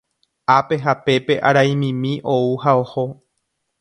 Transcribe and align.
Ápe 0.57 0.77
ha 0.85 0.95
pépe 1.03 1.35
araimimi 1.49 2.13
ou 2.35 2.57
ha 2.63 2.75
oho. 2.83 3.05